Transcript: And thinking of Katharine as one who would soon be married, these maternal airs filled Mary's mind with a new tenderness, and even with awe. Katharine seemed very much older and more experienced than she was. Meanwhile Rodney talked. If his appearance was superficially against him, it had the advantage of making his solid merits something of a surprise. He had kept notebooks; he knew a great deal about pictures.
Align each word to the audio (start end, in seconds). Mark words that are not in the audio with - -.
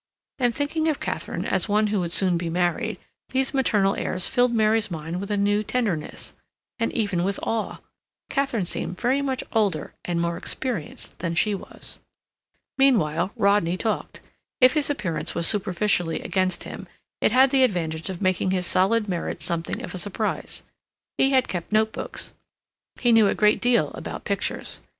And 0.39 0.55
thinking 0.55 0.87
of 0.87 0.99
Katharine 0.99 1.45
as 1.45 1.69
one 1.69 1.87
who 1.93 1.99
would 1.99 2.11
soon 2.11 2.35
be 2.35 2.49
married, 2.49 2.97
these 3.29 3.53
maternal 3.53 3.93
airs 3.95 4.27
filled 4.27 4.51
Mary's 4.51 4.89
mind 4.89 5.21
with 5.21 5.29
a 5.29 5.37
new 5.37 5.61
tenderness, 5.61 6.33
and 6.79 6.91
even 6.93 7.23
with 7.23 7.39
awe. 7.43 7.77
Katharine 8.27 8.65
seemed 8.65 8.99
very 8.99 9.21
much 9.21 9.43
older 9.53 9.93
and 10.03 10.19
more 10.19 10.37
experienced 10.37 11.19
than 11.19 11.35
she 11.35 11.53
was. 11.53 11.99
Meanwhile 12.79 13.31
Rodney 13.35 13.77
talked. 13.77 14.21
If 14.59 14.73
his 14.73 14.89
appearance 14.89 15.35
was 15.35 15.45
superficially 15.45 16.21
against 16.21 16.63
him, 16.63 16.87
it 17.21 17.31
had 17.31 17.51
the 17.51 17.63
advantage 17.63 18.09
of 18.09 18.23
making 18.23 18.49
his 18.49 18.65
solid 18.65 19.07
merits 19.07 19.45
something 19.45 19.83
of 19.83 19.93
a 19.93 19.99
surprise. 19.99 20.63
He 21.19 21.29
had 21.29 21.47
kept 21.47 21.71
notebooks; 21.71 22.33
he 22.99 23.11
knew 23.11 23.27
a 23.27 23.35
great 23.35 23.61
deal 23.61 23.89
about 23.91 24.25
pictures. 24.25 24.81